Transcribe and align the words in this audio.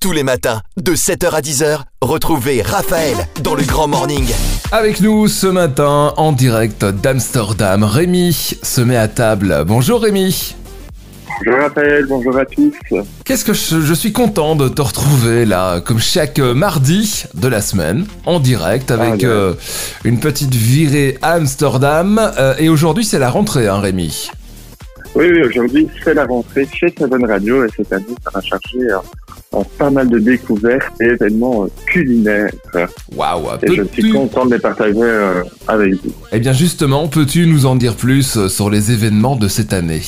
Tous 0.00 0.12
les 0.12 0.22
matins, 0.22 0.60
de 0.76 0.92
7h 0.92 1.30
à 1.34 1.40
10h, 1.40 1.80
retrouvez 2.00 2.62
Raphaël 2.62 3.16
dans 3.42 3.56
le 3.56 3.64
Grand 3.64 3.88
Morning. 3.88 4.24
Avec 4.70 5.00
nous 5.00 5.26
ce 5.26 5.48
matin, 5.48 6.14
en 6.16 6.30
direct 6.30 6.84
d'Amsterdam, 6.84 7.82
Rémi 7.82 8.32
se 8.62 8.80
met 8.80 8.96
à 8.96 9.08
table. 9.08 9.64
Bonjour 9.66 10.00
Rémi. 10.00 10.54
Bonjour 11.44 11.60
Raphaël, 11.62 12.06
bonjour 12.08 12.38
à 12.38 12.44
tous. 12.44 12.72
Qu'est-ce 13.24 13.44
que 13.44 13.52
je, 13.52 13.80
je 13.80 13.94
suis 13.94 14.12
content 14.12 14.54
de 14.54 14.68
te 14.68 14.82
retrouver 14.82 15.44
là, 15.44 15.80
comme 15.80 15.98
chaque 15.98 16.38
mardi 16.38 17.24
de 17.34 17.48
la 17.48 17.60
semaine, 17.60 18.06
en 18.24 18.38
direct, 18.38 18.92
avec 18.92 19.24
Ah, 19.24 19.26
euh, 19.26 19.54
une 20.04 20.20
petite 20.20 20.54
virée 20.54 21.18
à 21.22 21.32
Amsterdam. 21.32 22.20
Euh, 22.38 22.54
et 22.60 22.68
aujourd'hui, 22.68 23.04
c'est 23.04 23.18
la 23.18 23.30
rentrée, 23.30 23.66
hein, 23.66 23.80
Rémi. 23.80 24.30
Oui, 25.14 25.26
oui, 25.32 25.42
aujourd'hui 25.42 25.88
c'est 26.04 26.14
la 26.14 26.26
rentrée 26.26 26.68
chez 26.72 26.94
Seven 26.96 27.24
Radio 27.24 27.64
et 27.64 27.68
cette 27.76 27.92
année 27.92 28.04
ça 28.22 28.30
va 28.32 28.40
charger 28.40 28.78
euh, 28.78 28.98
en 29.52 29.64
pas 29.64 29.90
mal 29.90 30.08
de 30.08 30.18
découvertes 30.18 30.92
et 31.00 31.06
événements 31.06 31.64
euh, 31.64 31.68
culinaires. 31.86 32.50
Waouh, 33.16 33.46
Et 33.62 33.74
je 33.74 33.82
suis 33.84 34.10
content 34.12 34.46
de 34.46 34.54
les 34.54 34.60
partager 34.60 34.98
euh, 35.00 35.42
avec 35.66 35.94
vous. 35.94 36.12
Eh 36.32 36.38
bien, 36.38 36.52
justement, 36.52 37.08
peux-tu 37.08 37.46
nous 37.46 37.66
en 37.66 37.76
dire 37.76 37.96
plus 37.96 38.36
euh, 38.36 38.48
sur 38.48 38.70
les 38.70 38.92
événements 38.92 39.36
de 39.36 39.48
cette 39.48 39.72
année? 39.72 40.02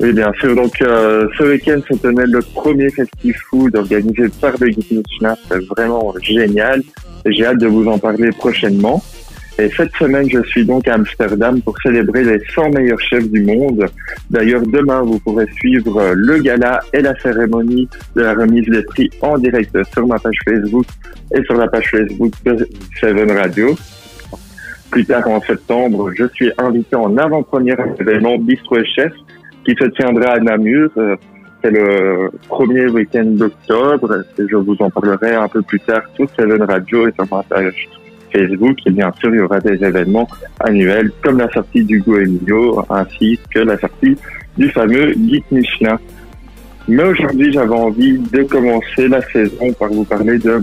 Oui, 0.00 0.12
bien 0.12 0.32
sûr. 0.40 0.54
Donc 0.54 0.80
euh, 0.82 1.28
ce 1.38 1.44
week-end 1.44 1.80
se 1.88 1.94
tenait 1.96 2.26
le 2.26 2.40
premier 2.40 2.90
festival 2.90 3.36
food 3.48 3.76
organisé 3.76 4.28
par 4.40 4.52
le 4.60 4.68
Guide 4.68 4.84
Michelin. 4.90 5.36
C'est 5.48 5.64
vraiment 5.66 6.12
génial 6.20 6.82
j'ai 7.26 7.46
hâte 7.46 7.58
de 7.58 7.66
vous 7.66 7.86
en 7.86 7.98
parler 7.98 8.30
prochainement. 8.30 9.02
Et 9.58 9.68
cette 9.76 9.94
semaine, 9.96 10.28
je 10.30 10.42
suis 10.44 10.64
donc 10.64 10.88
à 10.88 10.94
Amsterdam 10.94 11.60
pour 11.60 11.78
célébrer 11.82 12.24
les 12.24 12.42
100 12.54 12.70
meilleurs 12.70 13.00
chefs 13.00 13.28
du 13.30 13.42
monde. 13.42 13.84
D'ailleurs, 14.30 14.62
demain, 14.62 15.02
vous 15.02 15.18
pourrez 15.18 15.46
suivre 15.52 16.00
euh, 16.00 16.14
le 16.16 16.38
gala 16.38 16.80
et 16.94 17.02
la 17.02 17.14
cérémonie 17.20 17.86
de 18.16 18.22
la 18.22 18.32
remise 18.34 18.66
des 18.66 18.82
prix 18.82 19.10
en 19.20 19.36
direct 19.36 19.76
sur 19.92 20.06
ma 20.06 20.18
page 20.18 20.36
Facebook 20.48 20.86
et 21.34 21.42
sur 21.44 21.54
la 21.54 21.68
page 21.68 21.90
Facebook 21.90 22.32
de 22.46 22.66
Seven 22.98 23.30
Radio. 23.30 23.76
Plus 24.90 25.04
tard 25.04 25.28
en 25.28 25.40
septembre, 25.42 26.10
je 26.16 26.24
suis 26.28 26.50
invité 26.56 26.96
en 26.96 27.16
avant-première 27.16 27.80
à 27.80 27.86
l'événement 27.98 28.38
Bistro 28.38 28.78
et 28.78 28.86
Chef 28.86 29.12
qui 29.66 29.74
se 29.78 29.84
tiendra 29.84 30.32
à 30.32 30.38
Namur. 30.38 30.90
Euh, 30.96 31.16
C'est 31.62 31.70
le 31.70 32.30
premier 32.48 32.86
week-end 32.88 33.24
d'octobre 33.24 34.24
et 34.38 34.42
je 34.48 34.56
vous 34.56 34.76
en 34.80 34.90
parlerai 34.90 35.34
un 35.34 35.48
peu 35.48 35.62
plus 35.62 35.78
tard 35.80 36.02
sur 36.16 36.26
Seven 36.30 36.62
Radio 36.62 37.06
et 37.06 37.12
sur 37.12 37.26
ma 37.30 37.42
page 37.42 37.88
Facebook. 38.32 38.78
Et 38.86 38.90
bien 38.90 39.12
sûr, 39.20 39.34
il 39.34 39.38
y 39.38 39.40
aura 39.40 39.60
des 39.60 39.82
événements 39.84 40.28
annuels 40.60 41.10
comme 41.22 41.38
la 41.38 41.50
sortie 41.52 41.84
du 41.84 42.00
Goemio 42.00 42.84
ainsi 42.90 43.38
que 43.52 43.60
la 43.60 43.78
sortie 43.78 44.16
du 44.56 44.68
fameux 44.70 45.12
Guide 45.14 45.44
Michelin. 45.50 45.98
Mais 46.88 47.04
aujourd'hui, 47.04 47.52
j'avais 47.52 47.74
envie 47.74 48.18
de 48.18 48.42
commencer 48.42 49.06
la 49.06 49.22
saison 49.22 49.72
par 49.78 49.88
vous 49.90 50.04
parler 50.04 50.38
de 50.38 50.58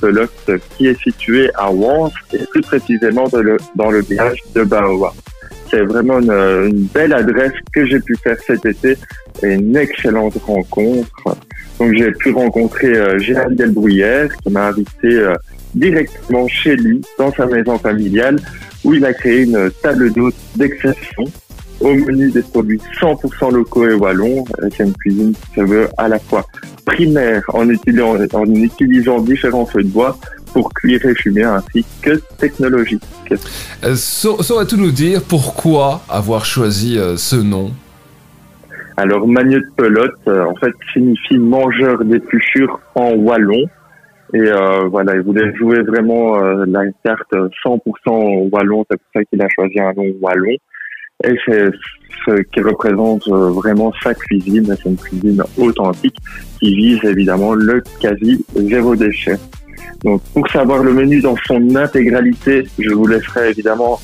Pelote 0.00 0.50
qui 0.76 0.86
est 0.86 0.98
situé 1.02 1.50
à 1.56 1.70
Wans 1.70 2.10
et 2.32 2.38
plus 2.50 2.62
précisément 2.62 3.24
dans 3.74 3.90
le, 3.90 4.00
village 4.00 4.38
de 4.54 4.64
Baoa. 4.64 5.12
C'est 5.70 5.82
vraiment 5.82 6.20
une, 6.20 6.32
une 6.32 6.86
belle 6.94 7.12
adresse 7.12 7.52
que 7.74 7.84
j'ai 7.84 8.00
pu 8.00 8.16
faire 8.16 8.38
cet 8.46 8.64
été 8.64 8.96
et 9.42 9.54
une 9.54 9.76
excellente 9.76 10.36
rencontre. 10.46 11.36
Donc 11.78 11.94
j'ai 11.94 12.10
pu 12.12 12.30
rencontrer 12.30 12.96
euh, 12.96 13.18
Gérald 13.18 13.56
Delbruyère 13.56 14.34
qui 14.36 14.50
m'a 14.50 14.68
invité 14.68 15.08
euh, 15.08 15.34
directement 15.78 16.46
chez 16.48 16.76
lui 16.76 17.00
dans 17.18 17.32
sa 17.32 17.46
maison 17.46 17.78
familiale 17.78 18.38
où 18.84 18.94
il 18.94 19.04
a 19.04 19.12
créé 19.12 19.42
une 19.44 19.70
table 19.82 20.12
d'hôte 20.12 20.34
d'exception 20.56 21.24
au 21.80 21.94
menu 21.94 22.30
des 22.30 22.42
produits 22.42 22.80
100% 23.00 23.52
locaux 23.52 23.88
et 23.88 23.94
wallons. 23.94 24.44
Euh, 24.60 24.68
C'est 24.76 24.84
une 24.84 24.92
cuisine 24.94 25.32
qui 25.32 25.60
se 25.60 25.64
veut 25.64 25.88
à 25.96 26.08
la 26.08 26.18
fois 26.18 26.44
primaire 26.84 27.42
en 27.54 27.68
utilisant, 27.68 28.16
en 28.34 28.44
utilisant 28.54 29.20
différents 29.20 29.66
feux 29.66 29.82
de 29.84 29.88
bois 29.88 30.18
pour 30.52 30.72
cuire 30.74 31.04
et 31.04 31.14
fumer 31.14 31.44
ainsi 31.44 31.84
que 32.02 32.20
technologique. 32.38 33.02
Euh, 33.84 33.94
sa- 33.94 34.42
Saurais-tu 34.42 34.76
nous 34.76 34.90
dire 34.90 35.22
pourquoi 35.22 36.00
avoir 36.08 36.44
choisi 36.44 36.98
euh, 36.98 37.16
ce 37.16 37.36
nom? 37.36 37.70
Alors, 38.96 39.28
Magneux 39.28 39.60
de 39.60 39.70
pelote, 39.76 40.10
euh, 40.26 40.44
en 40.46 40.54
fait, 40.56 40.72
signifie 40.92 41.38
mangeur 41.38 42.04
d'épluchures 42.04 42.80
en 42.96 43.10
wallon. 43.12 43.64
Et 44.34 44.40
euh, 44.40 44.88
voilà, 44.88 45.14
il 45.14 45.22
voulait 45.22 45.54
jouer 45.56 45.80
vraiment 45.82 46.38
euh, 46.38 46.64
la 46.66 46.82
carte 47.04 47.32
100% 47.32 48.50
wallon. 48.50 48.84
C'est 48.90 48.98
pour 48.98 49.08
ça 49.14 49.24
qu'il 49.24 49.42
a 49.42 49.48
choisi 49.54 49.80
un 49.80 49.92
nom 49.94 50.14
wallon. 50.20 50.56
Et 51.24 51.34
c'est 51.46 51.70
ce 52.26 52.42
qui 52.42 52.60
représente 52.60 53.26
euh, 53.28 53.50
vraiment 53.50 53.92
sa 54.02 54.14
cuisine. 54.14 54.66
C'est 54.66 54.88
une 54.88 54.96
cuisine 54.96 55.42
authentique 55.56 56.16
qui 56.60 56.74
vise 56.74 57.02
évidemment 57.04 57.54
le 57.54 57.82
quasi 58.00 58.44
zéro 58.54 58.94
déchet. 58.94 59.36
Donc, 60.04 60.22
pour 60.32 60.48
savoir 60.48 60.82
le 60.82 60.92
menu 60.92 61.20
dans 61.20 61.36
son 61.46 61.74
intégralité, 61.74 62.64
je 62.78 62.90
vous 62.90 63.06
laisserai 63.06 63.50
évidemment 63.50 63.98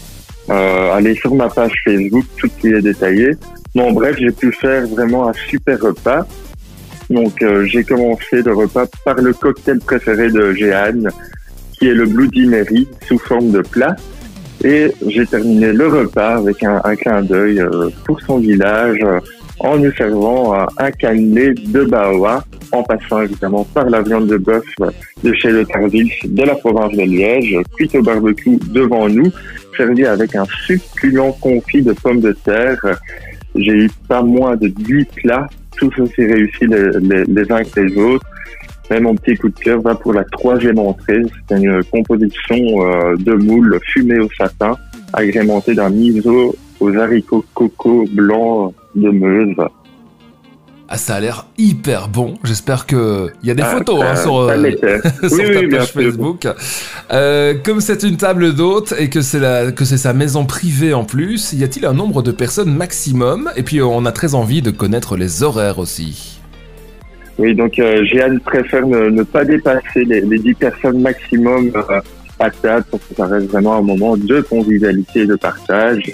euh, 0.50 0.92
aller 0.92 1.14
sur 1.14 1.34
ma 1.34 1.48
page 1.48 1.72
Facebook, 1.84 2.24
tout 2.36 2.50
qui 2.60 2.68
est 2.68 2.82
détaillé. 2.82 3.32
Bon, 3.74 3.92
bref, 3.92 4.16
j'ai 4.18 4.30
pu 4.30 4.52
faire 4.52 4.86
vraiment 4.88 5.28
un 5.28 5.32
super 5.32 5.80
repas. 5.80 6.26
Donc, 7.10 7.42
euh, 7.42 7.64
j'ai 7.66 7.84
commencé 7.84 8.42
le 8.42 8.54
repas 8.54 8.86
par 9.04 9.16
le 9.16 9.32
cocktail 9.32 9.78
préféré 9.78 10.30
de 10.30 10.52
Jeanne, 10.52 11.10
qui 11.72 11.88
est 11.88 11.94
le 11.94 12.06
Bloody 12.06 12.46
Mary 12.46 12.88
sous 13.06 13.18
forme 13.18 13.50
de 13.50 13.60
plat. 13.60 13.94
Et 14.64 14.92
j'ai 15.06 15.26
terminé 15.26 15.72
le 15.72 15.86
repas 15.88 16.36
avec 16.36 16.62
un, 16.62 16.80
clin 16.96 17.22
d'œil 17.22 17.60
euh, 17.60 17.90
pour 18.06 18.20
son 18.22 18.38
village, 18.38 18.98
euh, 19.02 19.20
en 19.60 19.76
nous 19.78 19.92
servant 19.92 20.54
un 20.78 20.90
cannelé 20.90 21.54
de 21.54 21.84
Baoa, 21.84 22.44
en 22.72 22.82
passant 22.82 23.22
évidemment 23.22 23.64
par 23.64 23.88
la 23.88 24.02
viande 24.02 24.26
de 24.26 24.36
bœuf 24.36 24.64
de 25.22 25.32
chez 25.34 25.50
Le 25.50 25.64
Tarville 25.64 26.10
de 26.24 26.42
la 26.42 26.54
province 26.56 26.92
de 26.92 27.02
Liège, 27.02 27.56
cuite 27.76 27.94
au 27.94 28.02
barbecue 28.02 28.58
devant 28.70 29.08
nous, 29.08 29.30
servi 29.76 30.04
avec 30.06 30.34
un 30.34 30.44
succulent 30.66 31.32
confit 31.40 31.82
de 31.82 31.92
pommes 31.92 32.20
de 32.20 32.32
terre. 32.32 32.80
J'ai 33.54 33.72
eu 33.72 33.90
pas 34.08 34.22
moins 34.22 34.56
de 34.56 34.68
10 34.68 35.04
plats, 35.16 35.46
tous 35.76 35.92
aussi 35.98 36.24
réussis 36.24 36.66
les, 36.66 36.90
les, 37.00 37.24
les 37.24 37.52
uns 37.52 37.62
que 37.64 37.80
les 37.80 37.96
autres. 37.96 38.26
Mais 38.90 39.00
mon 39.00 39.14
petit 39.14 39.36
coup 39.36 39.48
de 39.48 39.58
cœur 39.58 39.80
va 39.80 39.94
pour 39.94 40.12
la 40.12 40.24
troisième 40.24 40.78
entrée. 40.78 41.22
C'est 41.48 41.56
une 41.56 41.82
composition 41.84 42.56
euh, 42.56 43.16
de 43.16 43.32
moules 43.32 43.78
fumées 43.82 44.18
au 44.18 44.28
satin, 44.36 44.76
agrémentée 45.12 45.74
d'un 45.74 45.90
miso 45.90 46.54
aux 46.80 46.96
haricots 46.96 47.44
coco 47.54 48.04
blancs 48.12 48.74
de 48.94 49.10
Meuse. 49.10 49.56
Ah, 50.94 50.96
ça 50.96 51.16
a 51.16 51.20
l'air 51.20 51.46
hyper 51.58 52.06
bon. 52.06 52.34
J'espère 52.44 52.86
que 52.86 53.28
il 53.42 53.48
y 53.48 53.50
a 53.50 53.54
des 53.54 53.62
Ah, 53.64 53.74
photos 53.76 53.98
ça- 53.98 54.12
hein, 54.12 54.16
sur, 54.16 54.36
euh, 54.38 54.70
sur 55.28 55.38
Oui, 55.38 55.52
ta 55.52 55.60
oui, 55.60 55.68
page. 55.68 55.92
Facebook. 55.92 56.46
Euh, 57.12 57.54
comme 57.64 57.80
c'est 57.80 58.04
une 58.04 58.16
table 58.16 58.54
d'hôte 58.54 58.94
et 58.96 59.10
que 59.10 59.20
c'est 59.20 59.40
la 59.40 59.72
que 59.72 59.84
c'est 59.84 59.96
sa 59.96 60.12
maison 60.12 60.44
privée 60.46 60.94
en 60.94 61.02
plus, 61.04 61.52
y 61.52 61.64
a-t-il 61.64 61.84
un 61.84 61.94
nombre 61.94 62.22
de 62.22 62.30
personnes 62.30 62.72
maximum? 62.72 63.50
Et 63.56 63.64
puis 63.64 63.82
on 63.82 64.04
a 64.06 64.12
très 64.12 64.36
envie 64.36 64.62
de 64.62 64.70
connaître 64.70 65.16
les 65.16 65.42
horaires 65.42 65.80
aussi. 65.80 66.38
Oui, 67.38 67.56
donc 67.56 67.76
euh, 67.80 68.04
Jeanne 68.04 68.38
préfère 68.38 68.86
ne, 68.86 69.08
ne 69.10 69.24
pas 69.24 69.44
dépasser 69.44 70.04
les, 70.06 70.20
les 70.20 70.38
10 70.38 70.54
personnes 70.54 71.00
maximum 71.00 71.72
euh, 71.74 72.00
à 72.38 72.50
table 72.50 72.84
pour 72.88 73.00
que 73.00 73.14
ça 73.16 73.26
reste 73.26 73.48
vraiment 73.50 73.74
un 73.78 73.82
moment 73.82 74.16
de 74.16 74.40
convivialité 74.42 75.22
et 75.22 75.26
de 75.26 75.34
partage. 75.34 76.04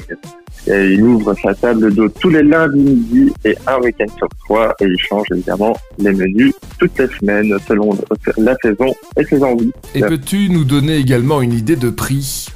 Et 0.67 0.93
il 0.93 1.03
ouvre 1.03 1.35
sa 1.43 1.55
table 1.55 1.93
d'eau 1.95 2.09
tous 2.09 2.29
les 2.29 2.43
lundis 2.43 2.79
midi 2.79 3.33
et 3.45 3.57
un 3.67 3.79
week-end 3.79 4.07
sur 4.19 4.29
trois 4.45 4.75
et 4.81 4.85
il 4.85 4.99
change 4.99 5.27
évidemment 5.33 5.75
les 5.99 6.13
menus 6.13 6.53
toutes 6.79 6.99
les 6.99 7.09
semaines 7.19 7.57
selon 7.67 7.97
la 8.37 8.55
saison 8.63 8.95
et 9.17 9.25
ses 9.25 9.43
envies. 9.43 9.73
Et 9.95 10.01
peux-tu 10.01 10.51
nous 10.51 10.65
donner 10.65 10.97
également 10.97 11.41
une 11.41 11.55
idée 11.55 11.77
de 11.77 11.89
prix? 11.91 12.47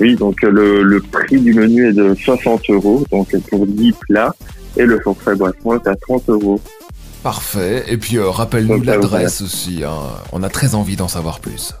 Oui, 0.00 0.14
donc 0.14 0.42
euh, 0.44 0.50
le, 0.50 0.82
le 0.84 1.00
prix 1.00 1.40
du 1.40 1.52
menu 1.52 1.88
est 1.88 1.92
de 1.92 2.14
60 2.14 2.62
euros, 2.70 3.04
donc 3.10 3.36
pour 3.50 3.66
10 3.66 3.92
plats 4.08 4.34
et 4.76 4.84
le 4.86 5.00
forfait 5.00 5.34
boisson 5.34 5.74
est 5.74 5.86
à 5.88 5.96
30 5.96 6.28
euros. 6.28 6.60
Parfait. 7.22 7.84
Et 7.88 7.96
puis 7.96 8.16
euh, 8.18 8.30
rappelle-nous 8.30 8.82
l'adresse 8.82 9.42
aussi. 9.42 9.82
hein. 9.84 9.90
On 10.32 10.42
a 10.44 10.48
très 10.48 10.74
envie 10.76 10.94
d'en 10.96 11.08
savoir 11.08 11.40
plus. 11.40 11.74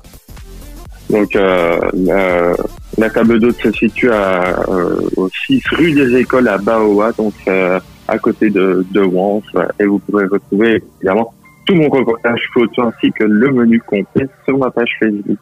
Donc 1.08 1.36
euh, 1.36 1.78
la, 1.94 2.54
la 2.98 3.10
table 3.10 3.38
d'hôte 3.38 3.56
se 3.56 3.72
situe 3.72 4.10
à, 4.10 4.60
euh, 4.68 4.98
au 5.16 5.28
6 5.46 5.62
rue 5.72 5.92
des 5.92 6.16
Écoles 6.16 6.48
à 6.48 6.58
Baoa, 6.58 7.12
donc 7.12 7.34
euh, 7.48 7.78
à 8.08 8.18
côté 8.18 8.50
de, 8.50 8.84
de 8.90 9.00
Wans, 9.00 9.42
et 9.78 9.84
vous 9.84 9.98
pourrez 9.98 10.26
retrouver 10.26 10.82
évidemment 10.98 11.34
tout 11.66 11.74
mon 11.74 11.88
reportage 11.88 12.48
photo 12.54 12.82
ainsi 12.82 13.12
que 13.12 13.24
le 13.24 13.52
menu 13.52 13.80
complet 13.80 14.28
sur 14.44 14.56
ma 14.56 14.70
page 14.70 14.90
Facebook. 15.00 15.38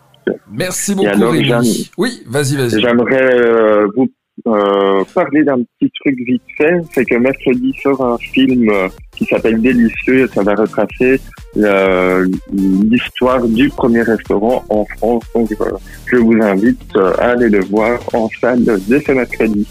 Merci 0.51 0.95
beaucoup 0.95 1.09
alors, 1.09 1.33
Rémi. 1.33 1.45
Jeanne 1.45 1.65
Oui, 1.99 2.23
vas-y, 2.27 2.57
vas-y. 2.57 2.81
J'aimerais 2.81 3.35
euh, 3.35 3.87
vous 3.95 4.09
euh, 4.47 5.05
parler 5.15 5.45
d'un 5.45 5.59
petit 5.59 5.91
truc 6.01 6.17
vite 6.27 6.43
fait, 6.57 6.81
c'est 6.93 7.05
que 7.05 7.17
mercredi 7.17 7.73
sort 7.83 8.05
un 8.05 8.19
film 8.19 8.69
euh, 8.71 8.89
qui 9.17 9.25
s'appelle 9.27 9.61
Délicieux 9.61 10.25
et 10.25 10.29
ça 10.35 10.43
va 10.43 10.55
retracer 10.55 11.21
euh, 11.57 12.27
l'histoire 12.53 13.47
du 13.47 13.69
premier 13.71 14.03
restaurant 14.03 14.65
en 14.69 14.85
France. 14.97 15.25
Donc 15.35 15.51
euh, 15.61 15.71
je 16.07 16.17
vous 16.17 16.39
invite 16.43 16.81
euh, 16.97 17.13
à 17.19 17.31
aller 17.31 17.49
le 17.49 17.65
voir 17.65 18.01
en 18.13 18.29
salle 18.41 18.65
dès 18.89 19.01
ce 19.01 19.13
mercredi. 19.13 19.67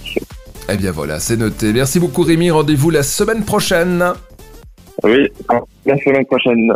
Eh 0.70 0.78
bien 0.78 0.92
voilà, 0.92 1.20
c'est 1.20 1.38
noté. 1.38 1.74
Merci 1.74 2.00
beaucoup 2.00 2.24
Rémi. 2.24 2.52
Rendez-vous 2.52 2.90
la 2.90 3.04
semaine 3.04 3.44
prochaine. 3.44 4.04
Oui, 5.04 5.28
la 5.86 5.98
semaine 5.98 6.26
prochaine. 6.26 6.74